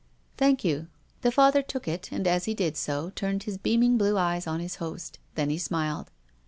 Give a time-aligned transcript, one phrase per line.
[0.39, 0.87] "Thank you."
[1.21, 4.59] The Father took it, and, as he did so, turned his beaming blue eyes on
[4.59, 5.19] his host.
[5.35, 6.09] Then he smiled.